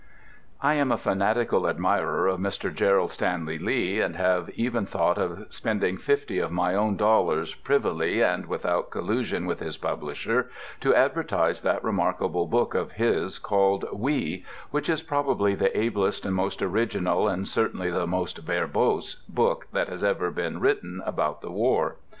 [0.63, 2.73] I am a fanatical admirer of Mr.
[2.73, 8.23] Gerald Stanley Lee, and have even thought of spending fifty of my own dollars, privily
[8.23, 14.43] and without collusion with his publisher, to advertise that remarkable book of his called "WE"
[14.71, 19.87] which is probably the ablest and most original, and certainly the most verbose, book that
[19.87, 20.01] has
[20.33, 21.97] been written about the war.